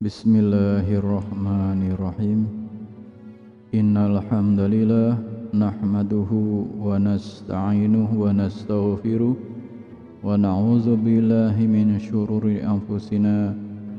Bismillahirrahmanirrahim 0.00 2.48
Innal 3.68 4.24
hamdalillah 4.32 5.20
nahmaduhu 5.52 6.72
wa 6.72 6.96
nasta'inuhu 6.96 8.08
wa 8.08 8.32
nastaghfiruh 8.32 9.36
wa 10.24 10.40
na'udzu 10.40 10.96
billahi 10.96 11.68
min 11.68 12.00
shururi 12.00 12.64
anfusina 12.64 13.52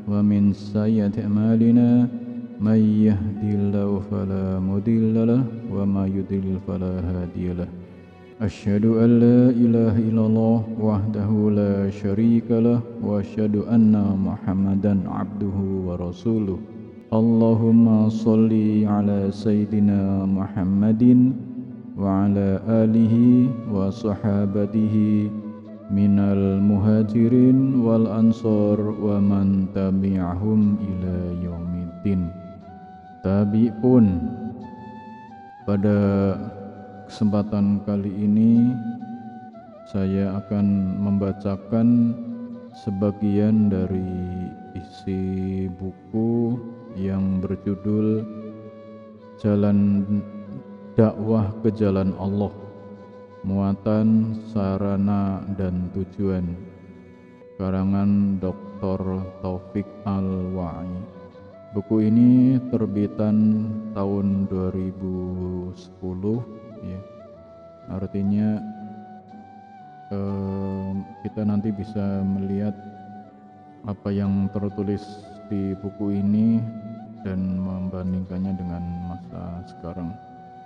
wa 0.10 0.26
min 0.26 0.58
sayyiati 0.58 1.22
a'malina 1.22 2.10
may 2.58 2.82
yahdihillahu 2.82 4.02
fala 4.10 4.58
mudilla 4.58 5.46
wa 5.70 5.86
may 5.86 6.10
yudlil 6.10 6.58
fala 6.66 6.98
hadiyalah 6.98 7.70
أشهد 8.42 8.86
أن 8.86 9.10
لا 9.22 9.42
إله 9.54 9.96
إلا 10.10 10.24
الله 10.26 10.60
وحده 10.82 11.30
لا 11.54 11.90
شريك 11.94 12.50
له 12.50 12.82
وأشهد 13.06 13.56
أن 13.70 13.94
محمدا 14.18 14.94
عبده 15.06 15.58
ورسوله 15.86 16.58
اللهم 17.14 17.86
صل 18.10 18.54
على 18.94 19.20
سيدنا 19.30 20.26
محمد 20.26 21.04
وعلى 22.02 22.50
آله 22.82 23.16
وصحابته 23.74 24.96
من 25.94 26.14
المهاجرين 26.20 27.58
والأنصار 27.86 28.80
ومن 29.06 29.46
تبعهم 29.76 30.60
إلى 30.90 31.16
يوم 31.46 31.72
الدين 31.88 32.22
Tabi'un 33.22 34.18
pada 35.70 36.02
kesempatan 37.12 37.84
kali 37.84 38.08
ini 38.08 38.72
saya 39.92 40.40
akan 40.40 40.96
membacakan 41.04 42.16
sebagian 42.88 43.68
dari 43.68 44.16
isi 44.80 45.68
buku 45.76 46.56
yang 46.96 47.44
berjudul 47.44 48.24
Jalan 49.44 50.08
Dakwah 50.96 51.52
ke 51.60 51.76
Jalan 51.76 52.16
Allah 52.16 52.56
Muatan, 53.44 54.40
Sarana, 54.56 55.44
dan 55.60 55.92
Tujuan 55.92 56.48
Karangan 57.60 58.40
Dr. 58.40 59.20
Taufik 59.44 59.84
Al-Wa'i 60.08 60.96
Buku 61.76 62.08
ini 62.08 62.56
terbitan 62.72 63.68
tahun 63.92 64.48
2010 64.48 66.61
ya 66.86 67.00
artinya 67.90 68.62
eh, 70.14 70.90
kita 71.26 71.42
nanti 71.46 71.70
bisa 71.74 72.22
melihat 72.26 72.74
apa 73.90 74.14
yang 74.14 74.50
tertulis 74.54 75.02
di 75.50 75.74
buku 75.82 76.22
ini 76.22 76.62
dan 77.26 77.62
membandingkannya 77.62 78.54
dengan 78.58 78.84
masa 79.10 79.66
sekarang 79.66 80.14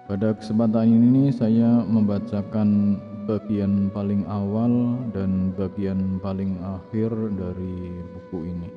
pada 0.05 0.37
kesempatan 0.37 0.85
ini 0.85 1.33
saya 1.33 1.81
membacakan 1.81 3.01
bagian 3.25 3.89
paling 3.89 4.21
awal 4.29 5.01
dan 5.09 5.49
bagian 5.57 6.21
paling 6.21 6.61
akhir 6.61 7.09
dari 7.33 7.89
buku 8.13 8.53
ini. 8.53 8.69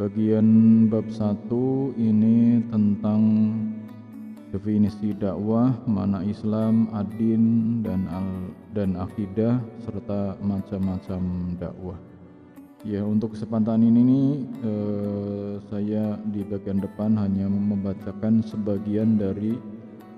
Bagian 0.00 0.48
bab 0.88 1.04
satu 1.12 1.92
ini 2.00 2.64
tentang 2.72 3.20
definisi 4.52 5.16
dakwah, 5.16 5.72
mana 5.88 6.20
Islam, 6.28 6.92
adin 6.92 7.80
dan 7.80 8.04
al 8.12 8.52
dan 8.76 9.00
akidah 9.00 9.58
serta 9.80 10.36
macam-macam 10.44 11.22
dakwah. 11.56 11.96
Ya, 12.84 13.00
untuk 13.00 13.32
kesempatan 13.32 13.80
ini 13.80 14.44
eh, 14.60 15.54
saya 15.72 16.20
di 16.28 16.44
bagian 16.44 16.84
depan 16.84 17.16
hanya 17.16 17.48
membacakan 17.48 18.44
sebagian 18.44 19.16
dari 19.16 19.56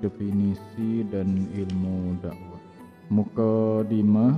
definisi 0.02 1.06
dan 1.14 1.46
ilmu 1.54 2.18
dakwah. 2.18 2.60
Mukadimah 3.14 4.34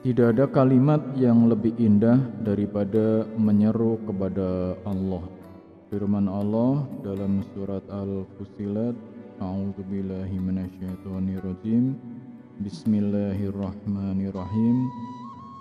tidak 0.00 0.38
ada 0.38 0.46
kalimat 0.48 1.02
yang 1.18 1.50
lebih 1.50 1.76
indah 1.76 2.16
daripada 2.40 3.28
menyeru 3.36 3.98
kepada 4.06 4.78
Allah 4.86 5.43
firman 5.94 6.26
Allah 6.26 6.82
dalam 7.06 7.46
surat 7.54 7.86
Al-Fusilat 7.86 8.98
A'udzubillahi 9.38 10.42
minasyaitonirrajim. 10.42 11.94
Bismillahirrahmanirrahim. 12.66 14.76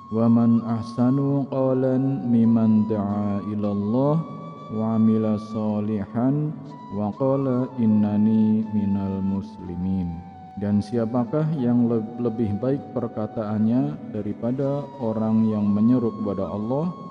Wa 0.10 0.26
man 0.26 0.58
ahsanu 0.66 1.46
qalan 1.54 2.34
mimman 2.34 2.90
da'a 2.90 3.46
ilallah 3.54 4.26
wa 4.74 4.98
amila 4.98 5.38
salihan 5.54 6.50
wa 6.98 7.14
qala 7.14 7.70
innani 7.78 8.66
minal 8.74 9.22
muslimin. 9.22 10.18
Dan 10.58 10.82
siapakah 10.82 11.46
yang 11.62 11.86
lebih 12.18 12.58
baik 12.58 12.82
perkataannya 12.98 14.10
daripada 14.10 14.82
orang 14.98 15.46
yang 15.46 15.70
menyeru 15.70 16.10
kepada 16.10 16.50
Allah 16.50 17.03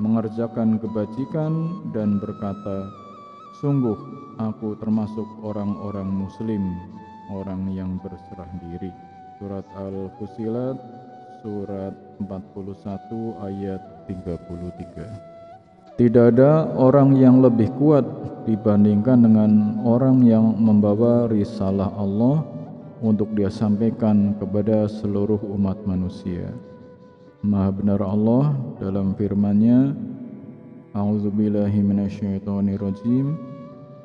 mengerjakan 0.00 0.76
kebajikan 0.80 1.82
dan 1.92 2.20
berkata, 2.20 2.88
Sungguh 3.56 3.96
aku 4.36 4.76
termasuk 4.76 5.24
orang-orang 5.40 6.12
muslim, 6.12 6.76
orang 7.32 7.72
yang 7.72 7.96
berserah 8.04 8.52
diri. 8.60 8.92
Surat 9.40 9.64
Al-Fusilat, 9.72 10.76
surat 11.40 11.96
41 12.20 13.48
ayat 13.48 13.80
33. 14.04 15.96
Tidak 15.96 16.26
ada 16.36 16.68
orang 16.76 17.16
yang 17.16 17.40
lebih 17.40 17.72
kuat 17.80 18.04
dibandingkan 18.44 19.24
dengan 19.24 19.80
orang 19.88 20.20
yang 20.20 20.52
membawa 20.60 21.24
risalah 21.24 21.88
Allah 21.96 22.44
untuk 23.00 23.32
dia 23.32 23.48
sampaikan 23.48 24.36
kepada 24.36 24.84
seluruh 24.84 25.40
umat 25.56 25.80
manusia. 25.88 26.52
Maha 27.44 27.70
benar 27.74 28.00
Allah 28.00 28.56
dalam 28.80 29.12
firman-Nya 29.12 29.92
A'udzubillahi 30.96 31.84
minasyaitonirrajim. 31.84 33.36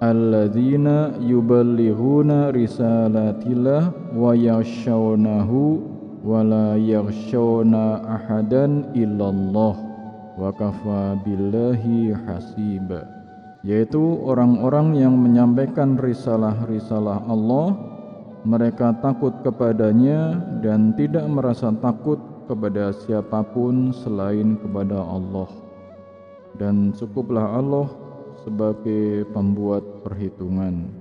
Alladzina 0.04 1.16
yuballighuna 1.24 2.52
risalatillah 2.52 4.12
wa 4.12 4.36
yakhshawnahu 4.36 5.80
wa 6.22 6.44
la 6.44 6.76
yakhshawna 6.76 8.04
ahadan 8.04 8.92
illallah 8.92 9.74
wa 10.38 10.50
kafa 10.54 11.18
billahi 11.26 12.14
hasiba 12.14 13.06
yaitu 13.62 14.02
orang-orang 14.26 14.98
yang 14.98 15.14
menyampaikan 15.14 15.98
risalah-risalah 15.98 17.26
Allah 17.30 17.78
mereka 18.42 18.98
takut 19.06 19.38
kepadanya 19.46 20.34
dan 20.66 20.98
tidak 20.98 21.30
merasa 21.30 21.70
takut 21.78 22.18
kepada 22.52 22.92
siapa 22.92 23.40
pun 23.48 23.96
selain 23.96 24.60
kepada 24.60 25.00
Allah. 25.00 25.48
Dan 26.60 26.92
cukuplah 26.92 27.56
Allah 27.56 27.88
sebagai 28.44 29.24
pembuat 29.32 30.04
perhitungan. 30.04 30.92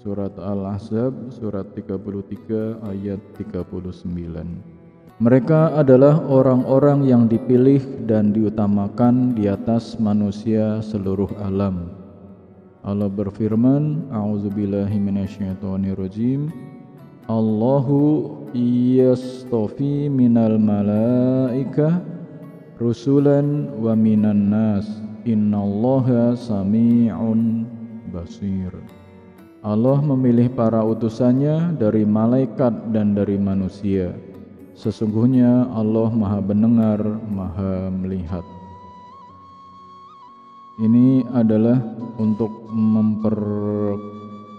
Surat 0.00 0.32
Al-Ahzab 0.40 1.30
surat 1.30 1.68
33 1.76 2.80
ayat 2.88 3.20
39 3.38 5.22
Mereka 5.22 5.78
adalah 5.78 6.18
orang-orang 6.26 7.06
yang 7.06 7.30
dipilih 7.30 8.08
dan 8.08 8.34
diutamakan 8.34 9.38
di 9.38 9.46
atas 9.46 10.00
manusia 10.02 10.82
seluruh 10.82 11.30
alam. 11.38 11.94
Allah 12.82 13.06
berfirman 13.06 14.10
A'udzubillahi 14.10 14.98
minasyaitonirrajim. 14.98 16.50
Allahu 17.30 18.41
yastofi 18.54 20.08
minal 20.12 20.60
malaika 20.60 22.00
rusulan 22.76 23.72
wa 23.80 23.96
minan 23.96 24.52
nas. 24.52 24.88
Innallaha 25.22 26.34
sami'un 26.34 27.62
basir. 28.10 28.74
Allah 29.62 30.02
memilih 30.02 30.50
para 30.50 30.82
utusannya 30.82 31.78
dari 31.78 32.02
malaikat 32.02 32.90
dan 32.90 33.14
dari 33.14 33.38
manusia. 33.38 34.10
Sesungguhnya 34.74 35.70
Allah 35.70 36.10
maha 36.10 36.42
mendengar, 36.42 36.98
maha 37.30 37.86
melihat. 37.94 38.42
Ini 40.82 41.22
adalah 41.30 41.78
untuk 42.18 42.50
memper 42.74 43.38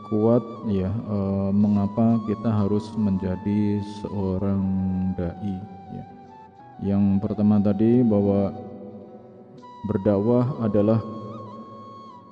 kuat 0.07 0.43
ya 0.69 0.89
e, 0.89 1.17
mengapa 1.55 2.19
kita 2.27 2.49
harus 2.51 2.91
menjadi 2.99 3.79
seorang 4.03 4.63
dai 5.15 5.55
ya. 5.93 6.05
Yang 6.93 7.23
pertama 7.23 7.57
tadi 7.63 8.03
bahwa 8.03 8.51
berdakwah 9.87 10.63
adalah 10.63 10.99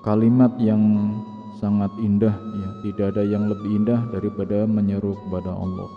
kalimat 0.04 0.52
yang 0.60 1.16
sangat 1.62 1.94
indah 2.02 2.34
ya, 2.34 2.70
tidak 2.90 3.06
ada 3.16 3.24
yang 3.24 3.46
lebih 3.48 3.86
indah 3.86 4.02
daripada 4.10 4.66
menyeru 4.66 5.14
kepada 5.28 5.54
Allah. 5.54 5.90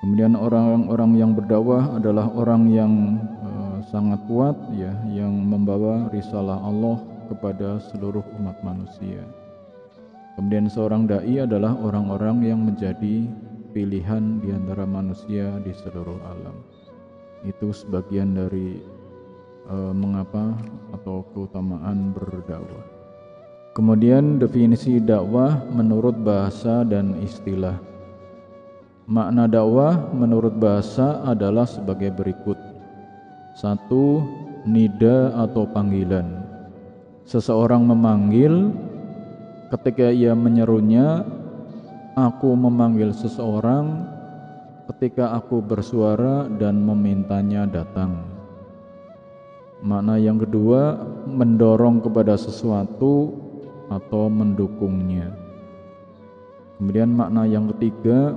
Kemudian 0.00 0.32
orang-orang 0.32 1.12
yang 1.14 1.32
berdakwah 1.36 2.00
adalah 2.00 2.26
orang 2.34 2.72
yang 2.72 2.92
e, 3.40 3.50
sangat 3.88 4.18
kuat 4.26 4.56
ya, 4.74 4.90
yang 5.12 5.32
membawa 5.32 6.08
risalah 6.10 6.56
Allah 6.60 6.98
kepada 7.30 7.78
seluruh 7.92 8.24
umat 8.42 8.58
manusia. 8.66 9.22
Kemudian 10.38 10.70
seorang 10.70 11.10
dai 11.10 11.42
adalah 11.42 11.74
orang-orang 11.78 12.42
yang 12.46 12.60
menjadi 12.62 13.26
pilihan 13.70 14.42
di 14.42 14.50
antara 14.50 14.86
manusia 14.86 15.58
di 15.62 15.70
seluruh 15.74 16.18
alam. 16.26 16.56
Itu 17.46 17.72
sebagian 17.72 18.36
dari 18.36 18.82
uh, 19.70 19.94
mengapa 19.94 20.54
atau 20.92 21.24
keutamaan 21.32 22.12
berdakwah. 22.12 22.84
Kemudian 23.70 24.42
definisi 24.42 24.98
dakwah 24.98 25.62
menurut 25.70 26.18
bahasa 26.18 26.82
dan 26.82 27.14
istilah. 27.22 27.78
Makna 29.06 29.46
dakwah 29.46 30.10
menurut 30.10 30.54
bahasa 30.58 31.22
adalah 31.26 31.66
sebagai 31.66 32.10
berikut. 32.14 32.58
Satu, 33.54 34.22
nida 34.66 35.34
atau 35.34 35.66
panggilan. 35.70 36.46
Seseorang 37.26 37.86
memanggil, 37.86 38.74
ketika 39.70 40.10
ia 40.10 40.34
menyerunya, 40.34 41.22
aku 42.18 42.52
memanggil 42.58 43.14
seseorang, 43.14 44.04
ketika 44.90 45.30
aku 45.38 45.62
bersuara 45.62 46.50
dan 46.58 46.82
memintanya 46.82 47.64
datang. 47.70 48.26
Makna 49.80 50.20
yang 50.20 50.36
kedua, 50.36 50.98
mendorong 51.24 52.04
kepada 52.04 52.36
sesuatu 52.36 53.32
atau 53.88 54.28
mendukungnya. 54.28 55.32
Kemudian 56.76 57.16
makna 57.16 57.48
yang 57.48 57.70
ketiga, 57.72 58.36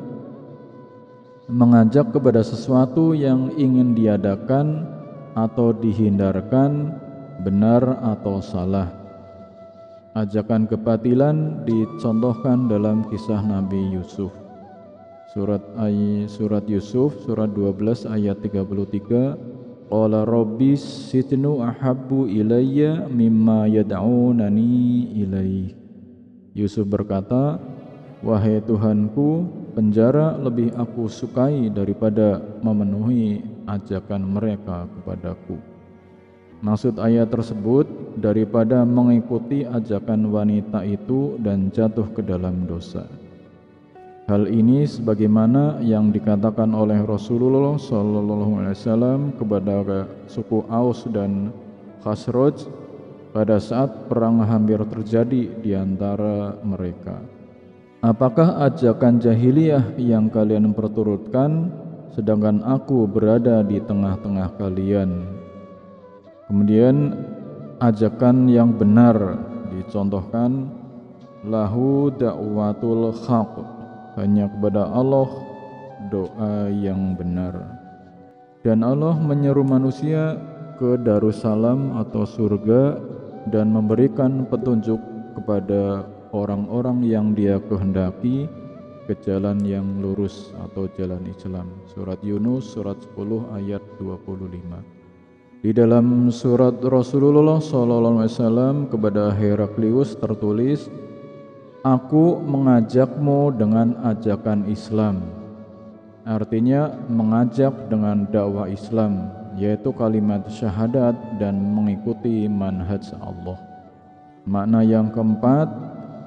mengajak 1.52 2.16
kepada 2.16 2.40
sesuatu 2.40 3.12
yang 3.12 3.52
ingin 3.60 3.92
diadakan 3.92 4.88
atau 5.36 5.76
dihindarkan, 5.76 6.96
benar 7.44 8.00
atau 8.00 8.40
salah. 8.40 9.03
Ajakan 10.14 10.70
kebatilan 10.70 11.66
dicontohkan 11.66 12.70
dalam 12.70 13.02
kisah 13.10 13.42
Nabi 13.42 13.98
Yusuf. 13.98 14.30
Surat 15.34 15.66
ay, 15.74 16.30
surat 16.30 16.70
Yusuf 16.70 17.18
surat 17.26 17.50
12 17.50 18.06
ayat 18.06 18.38
33 18.46 19.90
Qala 19.90 20.22
rabbi 20.22 20.78
sitnu 20.78 21.66
ahabbu 21.66 22.30
ilayya 22.30 23.10
mimma 23.10 23.66
yad'unani 23.66 25.18
ilaih. 25.18 25.74
Yusuf 26.54 26.86
berkata, 26.86 27.58
"Wahai 28.22 28.62
Tuhanku, 28.62 29.50
penjara 29.74 30.38
lebih 30.38 30.78
aku 30.78 31.10
sukai 31.10 31.74
daripada 31.74 32.38
memenuhi 32.62 33.42
ajakan 33.66 34.30
mereka 34.30 34.86
kepadaku. 34.94 35.58
Maksud 36.64 37.02
ayat 37.02 37.28
tersebut 37.28 37.90
daripada 38.18 38.84
mengikuti 38.84 39.66
ajakan 39.66 40.30
wanita 40.30 40.86
itu 40.86 41.38
dan 41.42 41.74
jatuh 41.74 42.10
ke 42.14 42.22
dalam 42.22 42.66
dosa. 42.66 43.06
Hal 44.28 44.48
ini 44.48 44.88
sebagaimana 44.88 45.84
yang 45.84 46.16
dikatakan 46.16 46.72
oleh 46.72 47.04
Rasulullah 47.04 47.76
Shallallahu 47.76 48.64
Alaihi 48.64 48.76
Wasallam 48.80 49.20
kepada 49.36 50.08
suku 50.32 50.64
Aus 50.72 51.04
dan 51.12 51.52
Khasraj 52.02 52.64
pada 53.36 53.60
saat 53.60 54.08
perang 54.08 54.40
hampir 54.40 54.80
terjadi 54.88 55.52
di 55.60 55.72
antara 55.76 56.56
mereka. 56.64 57.20
Apakah 58.00 58.64
ajakan 58.64 59.20
jahiliyah 59.20 60.00
yang 60.00 60.32
kalian 60.32 60.72
perturutkan 60.72 61.72
sedangkan 62.14 62.62
aku 62.62 63.10
berada 63.10 63.66
di 63.66 63.82
tengah-tengah 63.82 64.54
kalian. 64.62 65.26
Kemudian 66.46 67.18
ajakan 67.84 68.48
yang 68.48 68.72
benar 68.72 69.36
dicontohkan 69.76 70.72
lahu 71.44 72.08
da'watul 72.16 73.12
haq 73.12 73.60
hanya 74.16 74.48
kepada 74.48 74.88
Allah 74.88 75.28
doa 76.08 76.72
yang 76.72 77.20
benar. 77.20 77.60
Dan 78.64 78.88
Allah 78.88 79.20
menyeru 79.20 79.68
manusia 79.68 80.40
ke 80.80 80.96
Darussalam 80.96 82.00
atau 82.00 82.24
surga 82.24 82.96
dan 83.52 83.76
memberikan 83.76 84.48
petunjuk 84.48 85.04
kepada 85.36 86.08
orang-orang 86.32 87.04
yang 87.04 87.36
dia 87.36 87.60
kehendaki 87.68 88.48
ke 89.04 89.14
jalan 89.20 89.60
yang 89.68 90.00
lurus 90.00 90.56
atau 90.72 90.88
jalan 90.96 91.28
Islam. 91.28 91.68
Surat 91.92 92.24
Yunus 92.24 92.72
surat 92.72 92.96
10 92.96 93.52
ayat 93.60 93.84
25. 94.00 94.93
Di 95.64 95.72
dalam 95.72 96.28
surat 96.28 96.76
Rasulullah 96.84 97.64
SAW 97.64 98.92
kepada 98.92 99.32
Heraklius 99.32 100.12
tertulis, 100.20 100.92
Aku 101.88 102.36
mengajakmu 102.44 103.56
dengan 103.56 103.96
ajakan 104.04 104.68
Islam. 104.68 105.24
Artinya 106.28 106.92
mengajak 107.08 107.88
dengan 107.88 108.28
dakwah 108.28 108.68
Islam, 108.68 109.32
yaitu 109.56 109.96
kalimat 109.96 110.44
syahadat 110.52 111.16
dan 111.40 111.56
mengikuti 111.56 112.44
manhaj 112.52 113.16
Allah. 113.24 113.56
Makna 114.44 114.84
yang 114.84 115.16
keempat, 115.16 115.72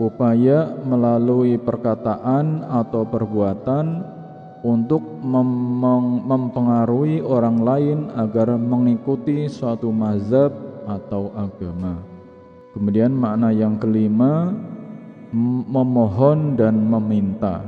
upaya 0.00 0.80
melalui 0.80 1.60
perkataan 1.60 2.64
atau 2.72 3.04
perbuatan 3.04 4.15
untuk 4.66 4.98
mem 5.22 6.26
mempengaruhi 6.26 7.22
orang 7.22 7.62
lain 7.62 7.98
agar 8.18 8.58
mengikuti 8.58 9.46
suatu 9.46 9.94
mazhab 9.94 10.50
atau 10.90 11.30
agama. 11.38 12.02
Kemudian 12.74 13.14
makna 13.14 13.54
yang 13.54 13.78
kelima 13.78 14.50
memohon 15.70 16.58
dan 16.58 16.82
meminta. 16.82 17.62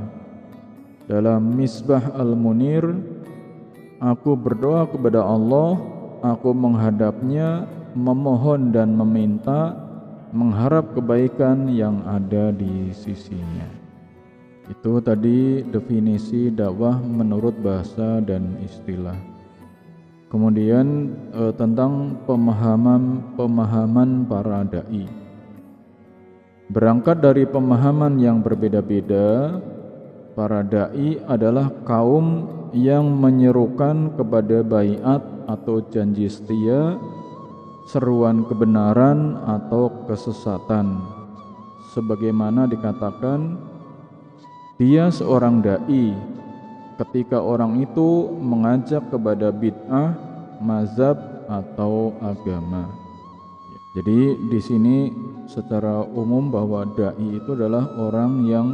Dalam 1.07 1.55
Misbah 1.55 2.13
Al-Munir, 2.19 2.85
aku 3.97 4.37
berdoa 4.37 4.85
kepada 4.85 5.25
Allah, 5.25 5.79
aku 6.21 6.53
menghadapnya, 6.53 7.65
memohon 7.97 8.69
dan 8.69 8.93
meminta 8.93 9.73
mengharap 10.29 10.93
kebaikan 10.93 11.65
yang 11.73 12.05
ada 12.05 12.53
di 12.53 12.93
sisinya. 12.93 13.78
Itu 14.69 15.01
tadi 15.01 15.65
definisi 15.65 16.53
dakwah 16.53 17.01
menurut 17.01 17.57
bahasa 17.57 18.21
dan 18.21 18.53
istilah. 18.61 19.17
Kemudian 20.29 21.09
eh, 21.33 21.53
tentang 21.57 22.21
pemahaman-pemahaman 22.29 24.29
para 24.29 24.61
dai. 24.61 25.09
Berangkat 26.69 27.17
dari 27.17 27.49
pemahaman 27.49 28.21
yang 28.21 28.45
berbeda-beda, 28.45 29.57
para 30.37 30.61
dai 30.61 31.17
adalah 31.25 31.73
kaum 31.81 32.45
yang 32.69 33.09
menyerukan 33.09 34.13
kepada 34.13 34.61
baiat 34.61 35.25
atau 35.49 35.81
janji 35.89 36.29
setia 36.29 36.93
seruan 37.89 38.45
kebenaran 38.45 39.33
atau 39.49 39.89
kesesatan 40.05 41.01
sebagaimana 41.89 42.69
dikatakan 42.69 43.57
dia 44.79 45.11
seorang 45.11 45.59
dai 45.59 46.15
ketika 46.95 47.35
orang 47.35 47.83
itu 47.83 48.31
mengajak 48.39 49.03
kepada 49.11 49.51
bid'ah, 49.51 50.15
mazhab 50.63 51.19
atau 51.51 52.15
agama. 52.23 52.87
Jadi 53.91 54.39
di 54.47 54.59
sini 54.63 54.97
secara 55.51 56.07
umum 56.15 56.47
bahwa 56.47 56.87
dai 56.95 57.27
itu 57.27 57.59
adalah 57.59 57.91
orang 57.99 58.47
yang 58.47 58.67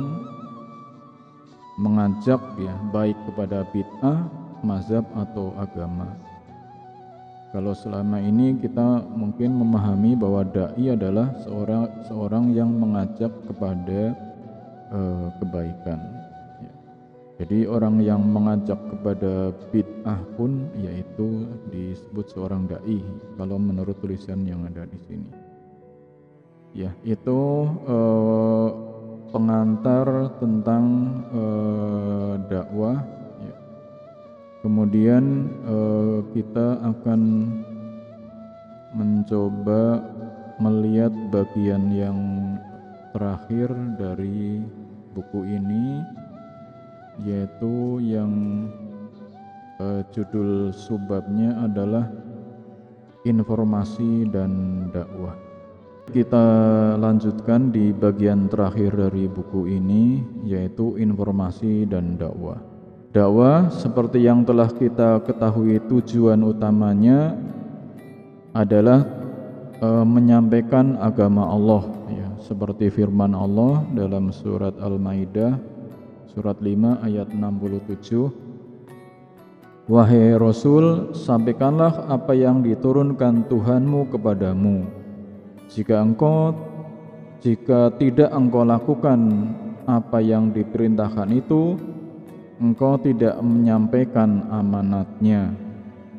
mengajak 1.82 2.38
ya 2.62 2.78
baik 2.94 3.18
kepada 3.26 3.66
bid'ah, 3.74 4.30
mazhab 4.62 5.10
atau 5.18 5.58
agama. 5.58 6.14
Kalau 7.50 7.74
selama 7.74 8.22
ini 8.22 8.54
kita 8.62 9.10
mungkin 9.10 9.58
memahami 9.58 10.14
bahwa 10.14 10.46
dai 10.46 10.86
adalah 10.86 11.34
seorang 11.42 11.90
seorang 12.06 12.54
yang 12.54 12.70
mengajak 12.70 13.34
kepada 13.50 14.14
uh, 14.92 15.28
kebaikan. 15.42 16.00
Ya. 16.62 16.74
Jadi 17.42 17.70
orang 17.70 18.02
yang 18.02 18.22
mengajak 18.26 18.78
kepada 18.92 19.54
bid'ah 19.70 20.20
pun 20.36 20.70
yaitu 20.78 21.50
disebut 21.70 22.30
seorang 22.34 22.68
dai 22.70 23.00
kalau 23.40 23.58
menurut 23.58 23.98
tulisan 24.02 24.44
yang 24.46 24.66
ada 24.68 24.84
di 24.86 25.00
sini. 25.06 25.32
Ya, 26.76 26.92
itu 27.08 27.72
uh, 27.88 28.70
pengantar 29.32 30.36
tentang 30.44 30.84
uh, 31.32 32.36
dakwah 32.52 33.00
Kemudian 34.66 35.46
eh, 35.62 36.18
kita 36.34 36.82
akan 36.82 37.22
mencoba 38.98 40.02
melihat 40.58 41.14
bagian 41.30 41.94
yang 41.94 42.18
terakhir 43.16 43.72
dari 43.96 44.60
buku 45.16 45.48
ini 45.48 46.04
yaitu 47.24 48.04
yang 48.04 48.32
eh, 49.80 50.04
judul 50.12 50.76
subbabnya 50.76 51.64
adalah 51.64 52.12
informasi 53.24 54.28
dan 54.28 54.52
dakwah. 54.92 55.32
Kita 56.12 56.46
lanjutkan 57.00 57.72
di 57.72 57.96
bagian 57.96 58.52
terakhir 58.52 58.92
dari 58.94 59.32
buku 59.32 59.64
ini 59.72 60.20
yaitu 60.44 61.00
informasi 61.00 61.88
dan 61.88 62.20
dakwah. 62.20 62.60
Dakwah 63.16 63.72
seperti 63.72 64.28
yang 64.28 64.44
telah 64.44 64.68
kita 64.68 65.24
ketahui 65.24 65.80
tujuan 65.88 66.44
utamanya 66.44 67.32
adalah 68.52 69.08
e, 69.80 69.88
menyampaikan 70.04 71.00
agama 71.00 71.48
Allah 71.48 71.95
seperti 72.46 72.94
firman 72.94 73.34
Allah 73.34 73.82
dalam 73.98 74.30
surat 74.30 74.78
Al-Maidah 74.78 75.58
surat 76.30 76.62
5 76.62 77.02
ayat 77.02 77.34
67 77.34 78.46
Wahai 79.86 80.34
Rasul, 80.34 81.14
sampaikanlah 81.14 82.10
apa 82.10 82.34
yang 82.34 82.66
diturunkan 82.66 83.46
Tuhanmu 83.46 84.10
kepadamu. 84.10 84.82
Jika 85.70 86.02
engkau 86.02 86.58
jika 87.46 87.94
tidak 88.02 88.34
engkau 88.34 88.66
lakukan 88.66 89.46
apa 89.86 90.18
yang 90.26 90.50
diperintahkan 90.50 91.30
itu, 91.38 91.78
engkau 92.58 92.98
tidak 92.98 93.38
menyampaikan 93.46 94.50
amanatnya. 94.50 95.54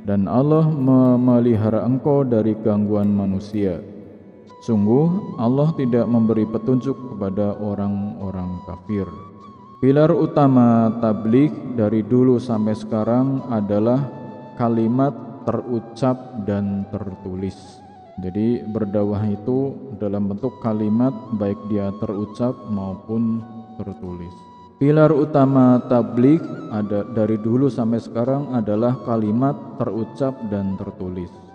Dan 0.06 0.30
Allah 0.30 0.70
memelihara 0.70 1.82
engkau 1.82 2.22
dari 2.22 2.54
gangguan 2.62 3.10
manusia. 3.10 3.82
Sungguh 4.66 5.38
Allah 5.38 5.70
tidak 5.78 6.10
memberi 6.10 6.42
petunjuk 6.42 7.14
kepada 7.14 7.54
orang-orang 7.62 8.58
kafir. 8.66 9.06
Pilar 9.78 10.10
utama 10.10 10.90
tablik 10.98 11.54
dari 11.78 12.02
dulu 12.02 12.42
sampai 12.42 12.74
sekarang 12.74 13.46
adalah 13.46 14.10
kalimat 14.58 15.14
terucap 15.46 16.18
dan 16.50 16.82
tertulis. 16.90 17.54
Jadi 18.18 18.66
berdakwah 18.66 19.22
itu 19.30 19.70
dalam 20.02 20.34
bentuk 20.34 20.58
kalimat 20.58 21.14
baik 21.38 21.70
dia 21.70 21.94
terucap 22.02 22.58
maupun 22.66 23.46
tertulis. 23.78 24.34
Pilar 24.82 25.14
utama 25.14 25.78
tablik 25.86 26.42
ada 26.74 27.06
dari 27.14 27.38
dulu 27.38 27.70
sampai 27.70 28.02
sekarang 28.02 28.50
adalah 28.50 28.98
kalimat 29.06 29.54
terucap 29.78 30.34
dan 30.50 30.74
tertulis. 30.74 31.45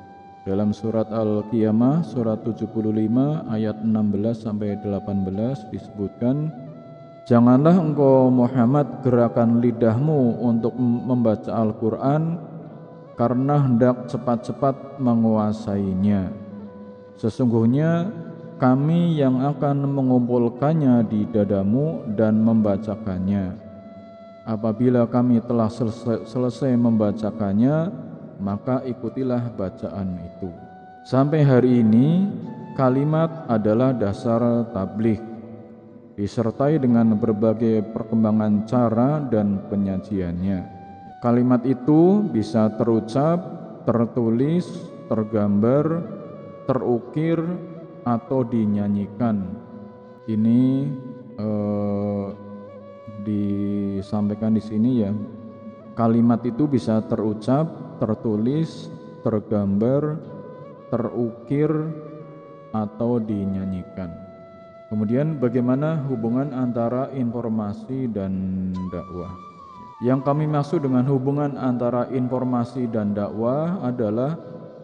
Dalam 0.41 0.73
surat 0.73 1.05
Al-Qiyamah 1.13 2.01
surat 2.01 2.41
75 2.41 2.81
ayat 3.45 3.77
16 3.85 4.41
sampai 4.41 4.73
18 4.81 5.69
disebutkan 5.69 6.49
Janganlah 7.29 7.77
engkau 7.77 8.33
Muhammad 8.33 9.05
gerakan 9.05 9.61
lidahmu 9.61 10.41
untuk 10.41 10.73
membaca 10.81 11.53
Al-Quran 11.53 12.41
karena 13.13 13.61
hendak 13.61 14.09
cepat-cepat 14.09 14.97
menguasainya. 14.97 16.33
Sesungguhnya 17.21 18.09
kami 18.57 19.21
yang 19.21 19.45
akan 19.45 19.85
mengumpulkannya 19.93 21.05
di 21.05 21.29
dadamu 21.29 22.01
dan 22.17 22.41
membacakannya. 22.41 23.53
Apabila 24.49 25.05
kami 25.05 25.37
telah 25.45 25.69
selesai, 25.69 26.25
selesai 26.25 26.73
membacakannya, 26.73 28.09
maka 28.41 28.81
ikutilah 28.83 29.53
bacaan 29.53 30.17
itu. 30.25 30.49
Sampai 31.05 31.45
hari 31.45 31.85
ini, 31.85 32.27
kalimat 32.73 33.45
adalah 33.45 33.93
dasar 33.93 34.65
tabligh 34.73 35.31
disertai 36.21 36.77
dengan 36.77 37.17
berbagai 37.17 37.81
perkembangan 37.95 38.69
cara 38.69 39.23
dan 39.25 39.65
penyajiannya. 39.71 40.59
Kalimat 41.21 41.65
itu 41.65 42.25
bisa 42.29 42.69
terucap, 42.77 43.41
tertulis, 43.89 44.65
tergambar, 45.09 45.85
terukir, 46.65 47.41
atau 48.01 48.41
dinyanyikan. 48.41 49.45
Ini 50.25 50.61
eh, 51.37 52.27
disampaikan 53.25 54.57
di 54.57 54.61
sini 54.61 54.91
ya. 55.01 55.13
Kalimat 55.93 56.41
itu 56.45 56.65
bisa 56.65 57.01
terucap, 57.05 57.65
tertulis, 58.01 58.89
tergambar, 59.21 60.17
terukir, 60.89 61.69
atau 62.73 63.19
dinyanyikan. 63.21 64.09
Kemudian 64.89 65.39
bagaimana 65.39 66.03
hubungan 66.09 66.51
antara 66.51 67.07
informasi 67.15 68.11
dan 68.11 68.33
dakwah? 68.91 69.31
Yang 70.01 70.19
kami 70.25 70.49
maksud 70.49 70.81
dengan 70.81 71.05
hubungan 71.07 71.55
antara 71.55 72.09
informasi 72.09 72.89
dan 72.89 73.13
dakwah 73.13 73.85
adalah 73.85 74.35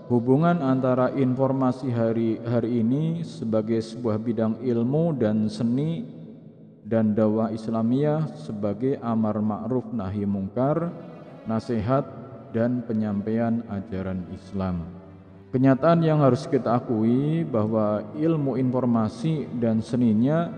hubungan 0.08 0.62
antara 0.64 1.12
informasi 1.12 1.92
hari 1.92 2.40
hari 2.46 2.86
ini 2.86 3.26
sebagai 3.26 3.82
sebuah 3.84 4.22
bidang 4.22 4.62
ilmu 4.64 5.18
dan 5.18 5.52
seni 5.52 6.06
dan 6.88 7.12
dakwah 7.12 7.52
Islamiyah 7.52 8.32
sebagai 8.48 8.96
amar 9.04 9.44
ma'ruf 9.44 9.92
nahi 9.92 10.24
mungkar, 10.24 10.88
nasihat 11.44 12.27
dan 12.58 12.82
penyampaian 12.82 13.62
ajaran 13.70 14.26
Islam. 14.34 14.82
Kenyataan 15.54 16.02
yang 16.02 16.26
harus 16.26 16.50
kita 16.50 16.74
akui 16.74 17.46
bahwa 17.46 18.02
ilmu 18.18 18.58
informasi 18.58 19.46
dan 19.62 19.86
seninya 19.86 20.50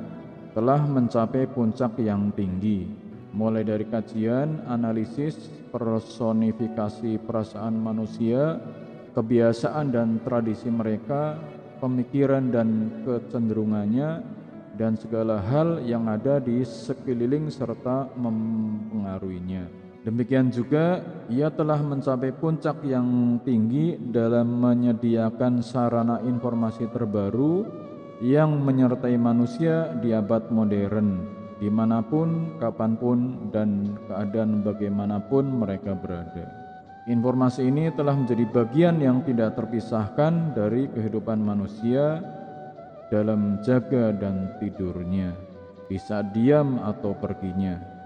telah 0.55 0.79
mencapai 0.87 1.45
puncak 1.51 1.99
yang 1.99 2.31
tinggi, 2.31 2.87
mulai 3.35 3.67
dari 3.67 3.83
kajian, 3.83 4.63
analisis, 4.65 5.51
personifikasi 5.69 7.19
perasaan 7.21 7.77
manusia, 7.77 8.57
kebiasaan 9.13 9.91
dan 9.93 10.23
tradisi 10.23 10.71
mereka, 10.71 11.37
pemikiran 11.83 12.49
dan 12.49 12.89
kecenderungannya, 13.03 14.23
dan 14.79 14.95
segala 14.95 15.43
hal 15.43 15.83
yang 15.83 16.07
ada 16.07 16.39
di 16.39 16.63
sekeliling 16.63 17.51
serta 17.51 18.09
mempengaruhinya. 18.15 19.88
Demikian 20.09 20.49
juga 20.49 21.05
ia 21.29 21.53
telah 21.53 21.77
mencapai 21.85 22.33
puncak 22.33 22.81
yang 22.81 23.37
tinggi 23.45 23.93
dalam 24.09 24.57
menyediakan 24.57 25.61
sarana 25.61 26.17
informasi 26.25 26.89
terbaru 26.89 27.61
yang 28.17 28.57
menyertai 28.57 29.13
manusia 29.21 29.93
di 30.01 30.09
abad 30.09 30.49
modern, 30.49 31.29
di 31.61 31.69
mana 31.69 32.01
pun, 32.01 32.57
kapan 32.57 32.97
pun, 32.97 33.19
dan 33.53 34.01
keadaan 34.09 34.65
bagaimanapun 34.65 35.45
mereka 35.45 35.93
berada. 35.93 36.57
Informasi 37.05 37.69
ini 37.69 37.93
telah 37.93 38.17
menjadi 38.17 38.49
bagian 38.49 38.97
yang 38.97 39.21
tidak 39.29 39.61
terpisahkan 39.61 40.57
dari 40.57 40.89
kehidupan 40.89 41.37
manusia 41.37 42.17
dalam 43.13 43.61
jaga 43.61 44.09
dan 44.17 44.57
tidurnya, 44.57 45.37
bisa 45.85 46.25
diam 46.33 46.81
atau 46.81 47.13
perginya 47.13 47.98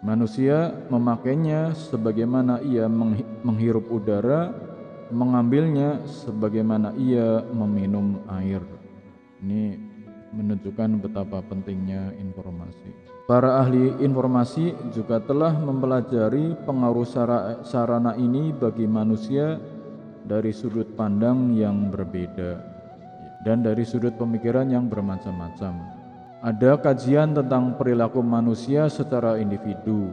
Manusia 0.00 0.72
memakainya 0.88 1.76
sebagaimana 1.76 2.64
ia 2.64 2.88
menghirup 3.44 3.84
udara, 3.92 4.48
mengambilnya 5.12 6.00
sebagaimana 6.08 6.96
ia 6.96 7.44
meminum 7.52 8.24
air. 8.32 8.64
Ini 9.44 9.76
menunjukkan 10.32 11.04
betapa 11.04 11.44
pentingnya 11.44 12.16
informasi. 12.16 12.96
Para 13.28 13.60
ahli 13.60 14.00
informasi 14.00 14.72
juga 14.96 15.20
telah 15.20 15.52
mempelajari 15.60 16.56
pengaruh 16.64 17.04
sarana 17.60 18.16
ini 18.16 18.56
bagi 18.56 18.88
manusia 18.88 19.60
dari 20.24 20.48
sudut 20.48 20.96
pandang 20.96 21.52
yang 21.52 21.92
berbeda 21.92 22.56
dan 23.44 23.60
dari 23.60 23.84
sudut 23.84 24.16
pemikiran 24.16 24.72
yang 24.72 24.88
bermacam-macam. 24.88 25.99
Ada 26.40 26.80
kajian 26.80 27.36
tentang 27.36 27.76
perilaku 27.76 28.24
manusia 28.24 28.88
secara 28.88 29.36
individu, 29.36 30.08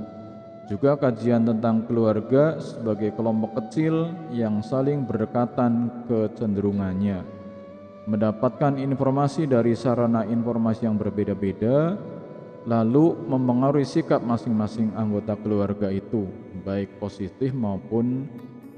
juga 0.67 0.99
kajian 0.99 1.47
tentang 1.47 1.87
keluarga 1.87 2.59
sebagai 2.59 3.15
kelompok 3.15 3.55
kecil 3.63 4.11
yang 4.35 4.59
saling 4.59 5.07
berdekatan 5.07 5.87
kecenderungannya. 6.03 7.23
Mendapatkan 8.11 8.75
informasi 8.75 9.47
dari 9.47 9.71
sarana 9.79 10.27
informasi 10.27 10.83
yang 10.83 10.99
berbeda-beda, 10.99 11.95
lalu 12.67 13.15
mempengaruhi 13.23 13.87
sikap 13.87 14.19
masing-masing 14.19 14.91
anggota 14.99 15.39
keluarga 15.39 15.87
itu, 15.87 16.27
baik 16.67 16.99
positif 16.99 17.55
maupun 17.55 18.27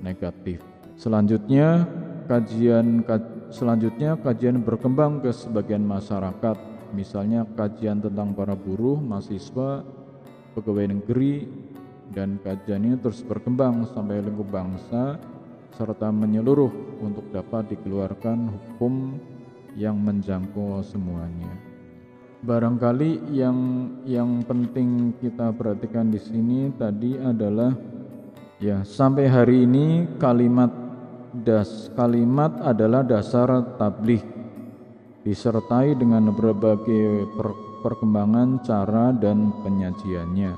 negatif. 0.05 0.61
Selanjutnya, 1.01 1.89
kajian 2.29 3.01
selanjutnya 3.49 4.21
kajian 4.21 4.61
berkembang 4.61 5.25
ke 5.25 5.33
sebagian 5.33 5.81
masyarakat 5.81 6.68
misalnya 6.93 7.45
kajian 7.57 8.01
tentang 8.01 8.33
para 8.33 8.53
buruh, 8.57 8.97
mahasiswa, 8.97 9.83
pegawai 10.53 10.95
negeri, 10.97 11.47
dan 12.09 12.41
kajian 12.41 12.85
ini 12.85 12.97
terus 12.97 13.21
berkembang 13.21 13.85
sampai 13.93 14.21
lingkup 14.25 14.49
bangsa 14.49 15.21
serta 15.77 16.09
menyeluruh 16.09 16.99
untuk 16.99 17.29
dapat 17.29 17.69
dikeluarkan 17.71 18.49
hukum 18.49 19.15
yang 19.77 19.95
menjangkau 20.01 20.81
semuanya. 20.81 21.53
Barangkali 22.39 23.35
yang 23.35 23.57
yang 24.07 24.41
penting 24.47 25.11
kita 25.19 25.51
perhatikan 25.51 26.07
di 26.07 26.19
sini 26.19 26.71
tadi 26.71 27.19
adalah 27.19 27.75
ya 28.63 28.81
sampai 28.87 29.27
hari 29.27 29.67
ini 29.67 30.07
kalimat 30.15 30.71
das 31.35 31.91
kalimat 31.93 32.63
adalah 32.63 33.03
dasar 33.03 33.75
tabligh 33.75 34.38
disertai 35.29 35.93
dengan 35.93 36.33
berbagai 36.33 37.29
per 37.37 37.53
perkembangan 37.85 38.65
cara 38.65 39.13
dan 39.13 39.53
penyajiannya. 39.61 40.53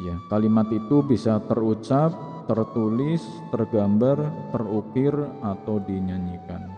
Ya, 0.00 0.14
kalimat 0.32 0.70
itu 0.72 1.02
bisa 1.04 1.42
terucap, 1.44 2.14
tertulis, 2.48 3.20
tergambar, 3.52 4.16
terukir 4.54 5.12
atau 5.44 5.82
dinyanyikan. 5.84 6.70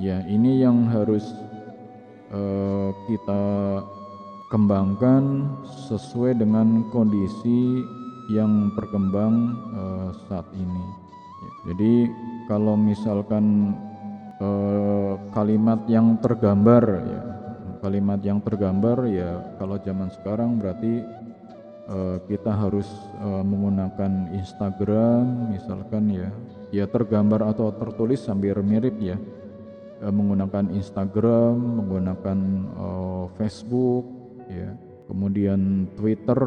Ya, 0.00 0.24
ini 0.24 0.62
yang 0.64 0.88
harus 0.88 1.26
uh, 2.32 2.90
kita 3.04 3.44
kembangkan 4.48 5.44
sesuai 5.90 6.40
dengan 6.40 6.88
kondisi 6.88 7.84
yang 8.32 8.72
berkembang 8.72 9.34
uh, 9.76 10.08
saat 10.30 10.48
ini. 10.56 10.84
Ya, 11.44 11.50
jadi 11.68 11.94
kalau 12.48 12.78
misalkan 12.80 13.76
uh, 14.44 15.12
kalimat 15.32 15.80
yang 15.88 16.20
tergambar 16.20 16.84
ya. 17.00 17.22
Kalimat 17.80 18.20
yang 18.24 18.40
tergambar 18.40 19.04
ya 19.08 19.44
kalau 19.60 19.76
zaman 19.76 20.08
sekarang 20.08 20.56
berarti 20.56 21.04
uh, 21.88 22.16
kita 22.24 22.48
harus 22.48 22.88
uh, 23.20 23.44
menggunakan 23.44 24.32
Instagram 24.36 25.52
misalkan 25.52 26.12
ya. 26.12 26.28
Ya 26.72 26.84
tergambar 26.90 27.44
atau 27.54 27.72
tertulis 27.72 28.24
sambil 28.24 28.60
mirip 28.64 28.96
ya. 29.00 29.16
Uh, 30.00 30.12
menggunakan 30.12 30.72
Instagram 30.72 31.56
menggunakan 31.84 32.38
uh, 32.76 33.24
Facebook 33.36 34.04
ya. 34.48 34.72
Kemudian 35.04 35.92
Twitter 36.00 36.40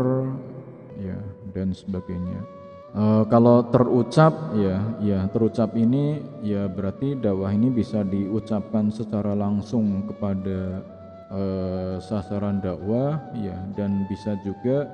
ya 0.97 1.21
dan 1.53 1.77
sebagainya 1.77 2.56
uh, 2.97 3.23
kalau 3.29 3.69
terucap 3.69 4.57
ya 4.57 4.81
ya 4.97 5.29
terucap 5.29 5.77
ini 5.77 6.19
ya 6.41 6.65
berarti 6.65 7.13
dakwah 7.13 7.53
ini 7.53 7.69
bisa 7.69 8.01
diucapkan 8.01 8.89
secara 8.89 9.37
langsung 9.37 10.09
kepada 10.09 10.81
uh, 11.29 11.95
sasaran 12.01 12.57
dakwah 12.59 13.21
ya 13.37 13.55
dan 13.77 14.09
bisa 14.09 14.33
juga 14.41 14.89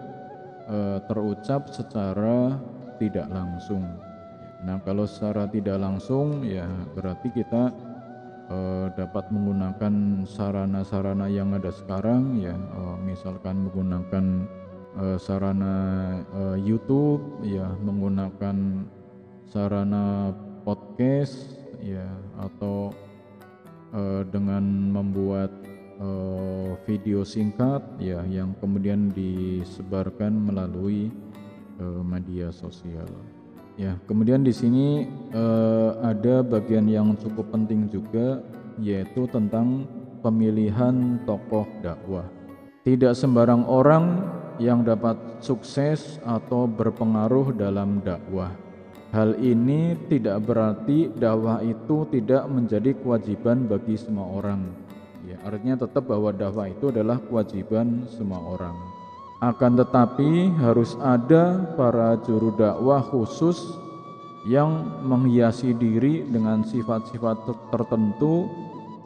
uh, 0.68 1.00
terucap 1.08 1.72
secara 1.72 2.60
tidak 3.00 3.28
langsung. 3.32 3.84
Nah, 4.64 4.80
kalau 4.80 5.04
secara 5.04 5.44
tidak 5.52 5.76
langsung 5.76 6.48
ya 6.48 6.64
berarti 6.96 7.28
kita 7.36 7.74
dapat 8.94 9.34
menggunakan 9.34 10.28
sarana-sarana 10.30 11.26
yang 11.26 11.58
ada 11.58 11.74
sekarang 11.74 12.38
ya 12.38 12.54
misalkan 13.02 13.66
menggunakan 13.66 14.46
uh, 14.98 15.18
sarana 15.18 15.76
uh, 16.34 16.58
YouTube 16.58 17.42
ya 17.46 17.70
menggunakan 17.82 18.88
sarana 19.50 20.34
podcast 20.66 21.58
ya 21.84 22.08
atau 22.40 22.94
uh, 23.94 24.22
dengan 24.30 24.64
membuat 24.94 25.52
uh, 26.00 26.74
video 26.88 27.22
singkat 27.28 27.84
ya 28.00 28.24
yang 28.26 28.56
kemudian 28.58 29.12
disebarkan 29.14 30.34
melalui 30.34 31.12
uh, 31.80 32.02
media 32.02 32.50
sosial. 32.50 33.08
Ya, 33.74 33.98
kemudian 34.06 34.46
di 34.46 34.54
sini 34.54 35.10
uh, 35.34 35.98
ada 36.06 36.46
bagian 36.46 36.86
yang 36.86 37.18
cukup 37.18 37.50
penting 37.50 37.90
juga 37.90 38.46
yaitu 38.78 39.26
tentang 39.34 39.90
pemilihan 40.22 41.18
tokoh 41.26 41.66
dakwah. 41.82 42.26
Tidak 42.86 43.18
sembarang 43.18 43.66
orang 43.66 44.22
yang 44.60 44.86
dapat 44.86 45.16
sukses 45.40 46.20
atau 46.26 46.70
berpengaruh 46.70 47.54
dalam 47.56 48.02
dakwah. 48.02 48.52
Hal 49.14 49.38
ini 49.38 49.94
tidak 50.10 50.42
berarti 50.46 51.10
dakwah 51.14 51.62
itu 51.62 52.10
tidak 52.10 52.50
menjadi 52.50 52.98
kewajiban 52.98 53.70
bagi 53.70 53.94
semua 53.94 54.26
orang 54.26 54.84
Ya, 55.24 55.40
artinya 55.48 55.88
tetap 55.88 56.12
bahwa 56.12 56.36
dakwah 56.36 56.68
itu 56.68 56.92
adalah 56.92 57.16
kewajiban 57.24 58.04
semua 58.12 58.44
orang. 58.44 58.76
Akan 59.40 59.80
tetapi 59.80 60.52
harus 60.60 61.00
ada 61.00 61.64
para 61.80 62.20
juru 62.28 62.52
dakwah 62.60 63.00
khusus 63.00 63.60
yang 64.44 65.00
menghiasi 65.08 65.72
diri 65.80 66.28
dengan 66.28 66.68
sifat-sifat 66.68 67.48
tertentu 67.72 68.52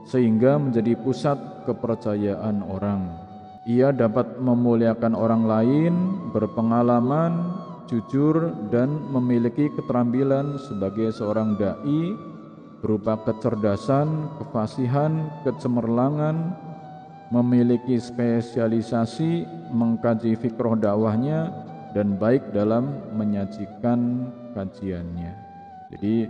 sehingga 0.10 0.58
menjadi 0.58 0.98
pusat 0.98 1.38
kepercayaan 1.70 2.66
orang. 2.66 3.27
Ia 3.68 3.92
dapat 3.92 4.40
memuliakan 4.40 5.12
orang 5.12 5.44
lain, 5.44 5.94
berpengalaman, 6.32 7.52
jujur 7.92 8.56
dan 8.72 8.88
memiliki 9.12 9.68
keterampilan 9.76 10.56
sebagai 10.56 11.12
seorang 11.12 11.60
dai 11.60 12.16
berupa 12.80 13.20
kecerdasan, 13.28 14.32
kefasihan, 14.40 15.28
kecemerlangan, 15.44 16.56
memiliki 17.28 18.00
spesialisasi, 18.00 19.44
mengkaji 19.76 20.40
fikroh 20.40 20.80
dakwahnya, 20.80 21.52
dan 21.92 22.16
baik 22.16 22.56
dalam 22.56 23.04
menyajikan 23.20 24.32
kajiannya. 24.56 25.34
Jadi 25.92 26.30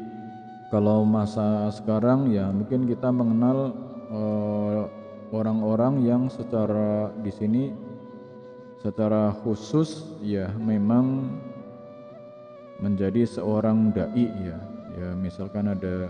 kalau 0.73 1.05
masa 1.05 1.69
sekarang 1.69 2.33
ya 2.33 2.49
mungkin 2.49 2.89
kita 2.89 3.13
mengenal 3.13 3.77
eh, 4.09 4.81
orang-orang 5.31 6.03
uh, 6.03 6.05
yang 6.05 6.23
secara 6.31 7.11
di 7.23 7.31
sini 7.31 7.63
secara 8.79 9.33
khusus 9.43 10.05
ya 10.23 10.47
memang 10.55 11.33
menjadi 12.79 13.25
seorang 13.25 13.89
dai 13.93 14.27
ya. 14.41 14.57
Ya 14.97 15.13
misalkan 15.13 15.69
ada 15.69 16.09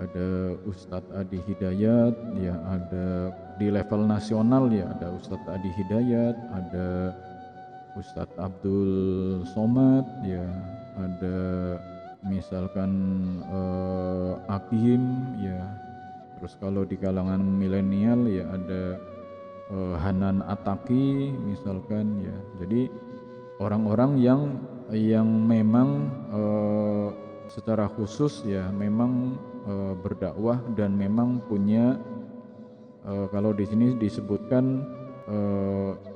ada 0.00 0.56
Ustadz 0.64 1.12
Adi 1.12 1.40
Hidayat, 1.44 2.16
ya 2.40 2.56
ada 2.64 3.32
di 3.60 3.68
level 3.68 4.08
nasional 4.08 4.72
ya 4.72 4.88
ada 4.96 5.12
Ustadz 5.12 5.48
Adi 5.48 5.68
Hidayat, 5.76 6.36
ada 6.56 6.88
Ustadz 7.96 8.36
Abdul 8.40 8.92
Somad, 9.52 10.08
ya 10.24 10.44
ada 10.96 11.38
misalkan 12.24 12.92
eh, 13.48 14.32
Akim, 14.48 15.02
ya 15.40 15.60
terus 16.40 16.56
kalau 16.56 16.88
di 16.88 16.96
kalangan 16.96 17.44
milenial 17.44 18.24
ya 18.24 18.48
ada 18.48 18.96
eh, 19.68 19.94
Hanan 20.00 20.40
Ataki 20.48 21.36
misalkan 21.44 22.24
ya. 22.24 22.36
Jadi 22.64 22.88
orang-orang 23.60 24.16
yang 24.16 24.40
yang 24.90 25.28
memang 25.28 26.08
eh, 26.32 27.08
secara 27.50 27.90
khusus 27.90 28.46
ya 28.46 28.70
memang 28.70 29.34
e, 29.66 29.74
berdakwah 29.98 30.62
dan 30.78 30.94
memang 30.94 31.42
punya 31.50 31.98
e, 33.02 33.26
kalau 33.34 33.50
di 33.50 33.66
sini 33.66 33.98
disebutkan 33.98 34.86
e, 35.26 35.36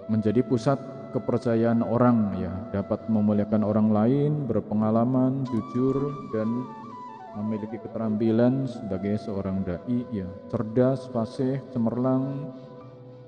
menjadi 0.06 0.46
pusat 0.46 0.78
kepercayaan 1.10 1.82
orang 1.82 2.38
ya. 2.38 2.54
Dapat 2.70 3.10
memuliakan 3.10 3.62
orang 3.66 3.88
lain 3.90 4.32
berpengalaman 4.46 5.42
jujur 5.50 6.14
dan 6.30 6.48
memiliki 7.34 7.82
keterampilan 7.82 8.66
sebagai 8.70 9.18
seorang 9.18 9.66
dai 9.66 10.06
ya 10.14 10.28
cerdas 10.50 11.10
fasih 11.10 11.58
cemerlang 11.74 12.54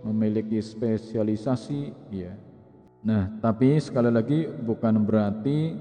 memiliki 0.06 0.62
spesialisasi 0.62 1.90
ya 2.14 2.34
nah 3.02 3.30
tapi 3.42 3.78
sekali 3.78 4.10
lagi 4.10 4.46
bukan 4.46 5.02
berarti 5.02 5.74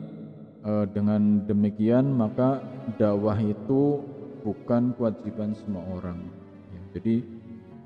e, 0.66 0.72
dengan 0.94 1.46
demikian 1.46 2.10
maka 2.10 2.62
dakwah 2.98 3.38
itu 3.42 4.02
bukan 4.46 4.94
kewajiban 4.94 5.58
semua 5.58 5.82
orang. 5.98 6.22
Ya, 6.70 6.82
jadi 6.94 7.16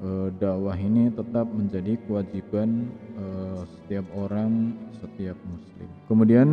eh, 0.03 0.27
dakwah 0.35 0.75
ini 0.75 1.07
tetap 1.15 1.47
menjadi 1.47 1.95
kewajiban 2.03 2.91
eh, 3.15 3.61
setiap 3.63 4.05
orang, 4.19 4.75
setiap 4.99 5.39
muslim. 5.47 5.87
Kemudian 6.11 6.49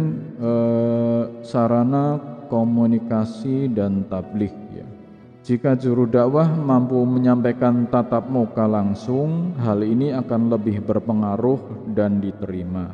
sarana 1.43 2.36
komunikasi 2.47 3.71
dan 3.71 4.07
tabligh 4.11 4.55
ya. 4.75 4.87
Jika 5.47 5.79
juru 5.79 6.11
dakwah 6.11 6.51
mampu 6.51 6.99
menyampaikan 7.07 7.87
tatap 7.87 8.27
muka 8.27 8.67
langsung, 8.67 9.55
hal 9.63 9.87
ini 9.87 10.11
akan 10.11 10.51
lebih 10.51 10.83
berpengaruh 10.83 11.87
dan 11.95 12.19
diterima. 12.19 12.91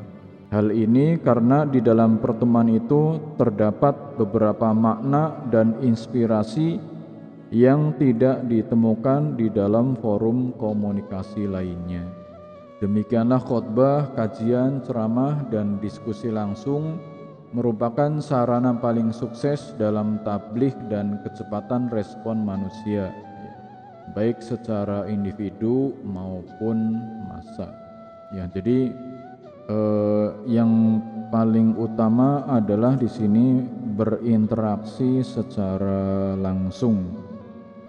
Hal 0.53 0.69
ini 0.69 1.17
karena 1.17 1.65
di 1.65 1.81
dalam 1.81 2.21
pertemuan 2.21 2.69
itu 2.69 3.17
terdapat 3.41 4.21
beberapa 4.21 4.69
makna 4.77 5.49
dan 5.49 5.81
inspirasi 5.81 6.77
yang 7.49 7.97
tidak 7.97 8.45
ditemukan 8.45 9.33
di 9.41 9.49
dalam 9.49 9.97
forum 9.97 10.53
komunikasi 10.61 11.49
lainnya. 11.49 12.05
Demikianlah 12.85 13.41
khotbah, 13.41 14.13
kajian, 14.13 14.85
ceramah, 14.85 15.49
dan 15.49 15.81
diskusi 15.81 16.29
langsung 16.29 17.01
merupakan 17.53 18.21
sarana 18.25 18.73
paling 18.77 19.13
sukses 19.13 19.77
dalam 19.77 20.21
tablik 20.25 20.73
dan 20.89 21.21
kecepatan 21.21 21.93
respon 21.93 22.41
manusia, 22.41 23.13
baik 24.17 24.41
secara 24.41 25.05
individu 25.09 25.93
maupun 26.05 26.97
massa. 27.29 27.69
Ya, 28.33 28.49
jadi 28.49 28.93
eh, 29.69 30.29
yang 30.49 31.05
paling 31.29 31.77
utama 31.77 32.49
adalah 32.49 32.97
di 32.97 33.09
sini 33.09 33.61
berinteraksi 33.93 35.21
secara 35.21 36.33
langsung 36.41 37.13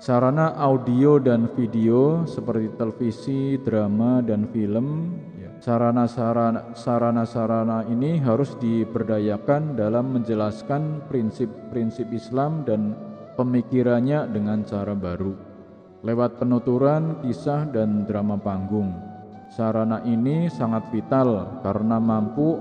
sarana 0.04 0.52
audio 0.60 1.16
dan 1.16 1.48
video 1.56 2.28
seperti 2.28 2.76
televisi, 2.76 3.56
drama 3.64 4.20
dan 4.20 4.52
film. 4.52 5.16
Sarana-sarana 5.64 7.88
ini 7.88 8.20
harus 8.20 8.52
diberdayakan 8.60 9.80
dalam 9.80 10.12
menjelaskan 10.12 11.08
prinsip-prinsip 11.08 12.12
Islam 12.12 12.68
dan 12.68 12.92
pemikirannya 13.40 14.28
dengan 14.28 14.68
cara 14.68 14.92
baru 14.92 15.54
lewat 16.04 16.44
penuturan, 16.44 17.24
kisah 17.24 17.64
dan 17.72 18.04
drama 18.04 18.36
panggung. 18.36 18.92
Sarana 19.48 20.04
ini 20.04 20.52
sangat 20.52 20.92
vital 20.92 21.64
karena 21.64 21.96
mampu 21.96 22.60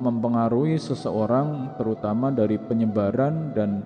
mempengaruhi 0.00 0.80
seseorang 0.80 1.76
terutama 1.76 2.32
dari 2.32 2.56
penyebaran 2.56 3.52
dan 3.52 3.84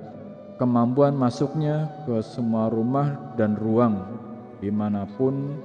kemampuan 0.61 1.19
masuknya 1.19 1.91
ke 2.07 2.23
semua 2.23 2.71
rumah 2.71 3.35
dan 3.35 3.59
ruang 3.59 4.07
di 4.61 4.69
mana 4.69 5.09
pun 5.17 5.57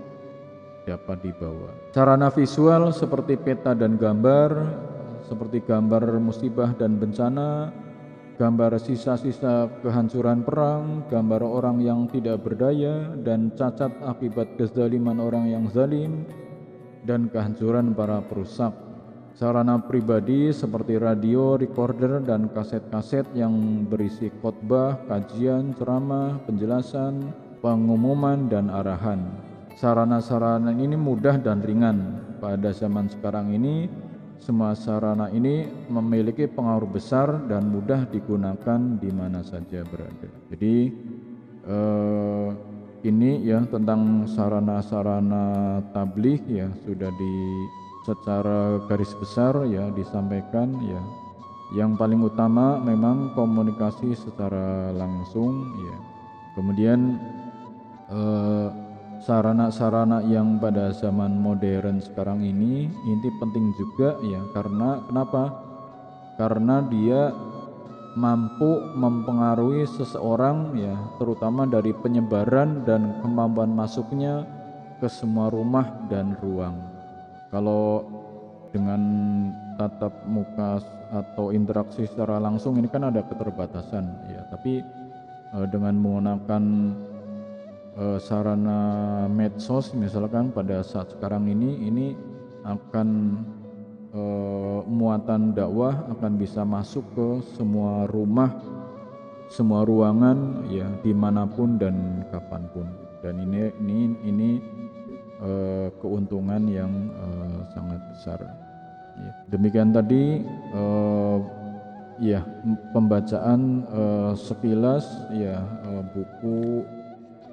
dapat 0.86 1.22
dibawa. 1.22 1.72
Sarana 1.94 2.30
visual 2.34 2.94
seperti 2.94 3.38
peta 3.38 3.78
dan 3.78 3.98
gambar, 3.98 4.50
seperti 5.26 5.62
gambar 5.64 6.18
musibah 6.18 6.74
dan 6.76 6.98
bencana, 6.98 7.72
gambar 8.42 8.82
sisa-sisa 8.82 9.70
kehancuran 9.86 10.42
perang, 10.42 11.06
gambar 11.08 11.42
orang 11.46 11.78
yang 11.86 12.10
tidak 12.10 12.42
berdaya 12.42 13.14
dan 13.22 13.54
cacat 13.54 13.94
akibat 14.02 14.58
kezaliman 14.58 15.22
orang 15.22 15.46
yang 15.48 15.66
zalim, 15.70 16.26
dan 17.06 17.30
kehancuran 17.30 17.94
para 17.94 18.22
perusak. 18.26 18.74
Sarana 19.32 19.80
pribadi 19.80 20.52
seperti 20.52 21.00
radio, 21.00 21.56
recorder, 21.56 22.20
dan 22.20 22.52
kaset-kaset 22.52 23.26
yang 23.32 23.88
berisi 23.88 24.28
khotbah, 24.44 25.00
kajian, 25.08 25.72
ceramah, 25.80 26.36
penjelasan, 26.44 27.32
pengumuman, 27.64 28.52
dan 28.52 28.68
arahan. 28.68 29.51
Sarana-sarana 29.82 30.78
ini 30.78 30.94
mudah 30.94 31.42
dan 31.42 31.66
ringan. 31.66 32.22
Pada 32.38 32.70
zaman 32.70 33.10
sekarang 33.10 33.50
ini, 33.50 33.90
semua 34.38 34.78
sarana 34.78 35.26
ini 35.34 35.66
memiliki 35.90 36.46
pengaruh 36.46 36.86
besar 36.86 37.50
dan 37.50 37.74
mudah 37.74 38.06
digunakan 38.14 38.78
di 39.02 39.10
mana 39.10 39.42
saja 39.42 39.82
berada. 39.82 40.30
Jadi, 40.54 40.76
eh, 41.66 42.50
ini 43.10 43.42
ya 43.42 43.66
tentang 43.66 44.30
sarana-sarana 44.30 45.82
tabligh 45.90 46.46
ya 46.46 46.70
sudah 46.86 47.10
di 47.18 47.34
secara 48.06 48.86
garis 48.86 49.18
besar 49.18 49.66
ya 49.66 49.90
disampaikan 49.98 50.78
ya. 50.86 51.02
Yang 51.74 51.98
paling 51.98 52.22
utama 52.22 52.78
memang 52.78 53.34
komunikasi 53.34 54.14
secara 54.14 54.94
langsung 54.94 55.74
ya. 55.74 55.98
Kemudian 56.54 57.18
eh, 58.14 58.81
sarana-sarana 59.22 60.26
yang 60.26 60.58
pada 60.58 60.90
zaman 60.90 61.38
modern 61.38 62.02
sekarang 62.02 62.42
ini 62.42 62.90
ini 62.90 63.30
penting 63.38 63.70
juga 63.78 64.18
ya. 64.26 64.42
Karena 64.58 64.98
kenapa? 65.06 65.44
Karena 66.42 66.82
dia 66.90 67.30
mampu 68.18 68.92
mempengaruhi 68.98 69.88
seseorang 69.88 70.76
ya 70.76 70.92
terutama 71.16 71.64
dari 71.64 71.96
penyebaran 71.96 72.84
dan 72.84 73.24
kemampuan 73.24 73.72
masuknya 73.72 74.44
ke 75.00 75.08
semua 75.08 75.48
rumah 75.54 75.86
dan 76.10 76.36
ruang. 76.42 76.76
Kalau 77.54 78.04
dengan 78.72 79.02
tatap 79.76 80.12
muka 80.28 80.80
atau 81.12 81.52
interaksi 81.52 82.08
secara 82.08 82.40
langsung 82.40 82.80
ini 82.80 82.88
kan 82.88 83.06
ada 83.06 83.22
keterbatasan 83.22 84.06
ya. 84.32 84.42
Tapi 84.50 84.82
eh, 85.56 85.68
dengan 85.70 85.96
menggunakan 86.00 86.64
eh, 87.98 88.20
sarana 88.22 88.80
medsos 89.28 89.92
misalkan 89.98 90.52
pada 90.54 90.84
saat 90.86 91.12
sekarang 91.16 91.48
ini 91.50 91.88
ini 91.88 92.08
akan 92.64 93.10
eh, 94.14 94.80
muatan 94.86 95.52
dakwah 95.58 96.08
akan 96.14 96.32
bisa 96.38 96.62
masuk 96.62 97.04
ke 97.16 97.28
semua 97.58 98.06
rumah, 98.08 98.54
semua 99.50 99.84
ruangan, 99.84 100.70
ya 100.70 100.88
di 101.02 101.12
mana 101.12 101.48
pun 101.48 101.76
dan 101.82 102.28
kapan 102.30 102.64
pun. 102.72 102.88
Dan 103.22 103.38
ini 103.42 103.70
ini 103.82 104.00
ini 104.26 104.50
eh, 105.42 105.88
keuntungan 106.00 106.64
yang 106.70 106.92
eh, 107.12 107.60
sangat 107.74 108.02
besar. 108.14 108.40
Ya. 109.22 109.32
Demikian 109.52 109.92
tadi 109.92 110.42
eh, 110.74 111.38
ya 112.22 112.46
pembacaan 112.94 113.86
eh, 113.90 114.34
sekilas 114.38 115.06
ya 115.34 115.58
eh, 115.62 116.04
buku 116.14 116.86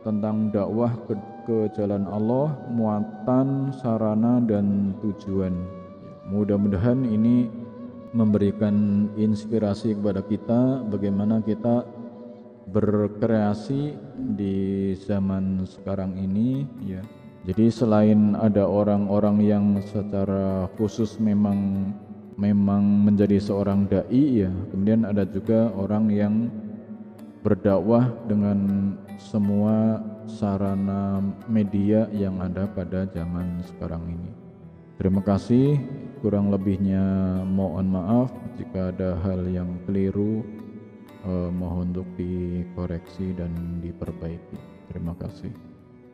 tentang 0.02 0.50
dakwah 0.54 0.92
ke, 1.06 1.14
ke 1.46 1.58
jalan 1.74 2.06
Allah, 2.08 2.54
muatan, 2.70 3.72
sarana 3.78 4.42
dan 4.44 4.94
tujuan. 5.02 5.54
Mudah-mudahan 6.28 7.08
ini 7.08 7.48
memberikan 8.12 9.08
inspirasi 9.16 9.96
kepada 9.96 10.24
kita 10.24 10.84
bagaimana 10.88 11.44
kita 11.44 11.84
berkreasi 12.68 13.96
di 14.36 14.92
zaman 15.00 15.64
sekarang 15.64 16.16
ini 16.20 16.68
ya. 16.84 17.00
Jadi 17.48 17.72
selain 17.72 18.36
ada 18.36 18.68
orang-orang 18.68 19.36
yang 19.40 19.64
secara 19.80 20.68
khusus 20.76 21.16
memang 21.16 21.88
memang 22.36 23.08
menjadi 23.08 23.40
seorang 23.40 23.88
dai 23.88 24.44
ya, 24.44 24.52
kemudian 24.70 25.08
ada 25.08 25.24
juga 25.24 25.72
orang 25.74 26.12
yang 26.12 26.34
berdakwah 27.42 28.12
dengan 28.28 28.92
semua 29.18 29.98
sarana 30.30 31.20
media 31.50 32.06
yang 32.14 32.38
ada 32.38 32.70
pada 32.70 33.04
zaman 33.10 33.60
sekarang 33.66 34.06
ini. 34.14 34.30
Terima 34.96 35.20
kasih. 35.22 35.78
Kurang 36.18 36.50
lebihnya 36.50 37.02
mohon 37.46 37.90
maaf. 37.94 38.30
Jika 38.58 38.90
ada 38.94 39.18
hal 39.22 39.46
yang 39.46 39.78
keliru 39.86 40.42
eh, 41.26 41.50
mohon 41.50 41.94
untuk 41.94 42.08
dikoreksi 42.18 43.34
dan 43.34 43.82
diperbaiki. 43.82 44.58
Terima 44.90 45.14
kasih 45.18 45.67